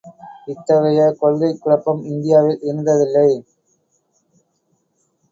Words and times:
இத்தகைய 0.45 1.01
கொள்கைக் 1.19 1.59
குழப்பம் 1.61 2.01
இந்தியாவில் 2.03 2.59
இருந்ததில்லை. 2.61 3.29